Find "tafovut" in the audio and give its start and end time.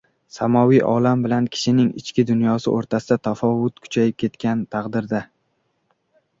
3.29-3.79